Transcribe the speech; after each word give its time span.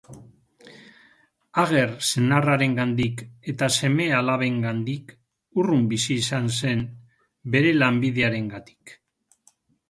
Ager 1.63 1.91
senarrarengandik 2.05 3.21
eta 3.53 3.69
seme-alabengandik 3.81 5.13
urrun 5.65 5.85
bizi 5.93 6.19
izan 6.25 6.49
zen 6.55 6.83
bere 7.57 7.77
lanbidearengatik. 7.77 8.97